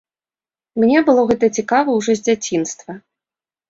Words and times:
Мне 0.85 0.97
было 1.11 1.27
гэта 1.33 1.51
цікава 1.59 1.89
ўжо 2.01 2.11
з 2.19 2.29
дзяцінства. 2.29 2.91